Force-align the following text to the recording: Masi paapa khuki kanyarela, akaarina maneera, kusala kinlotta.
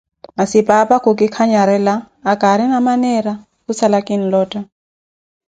Masi 0.37 0.59
paapa 0.67 0.95
khuki 1.03 1.27
kanyarela, 1.35 1.95
akaarina 2.31 2.77
maneera, 2.87 3.33
kusala 3.65 3.99
kinlotta. 4.07 4.59